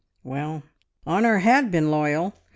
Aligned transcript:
Well, 0.23 0.63
Honor 1.05 1.37
had 1.37 1.69
been 1.69 1.91
loyal! 1.91 2.33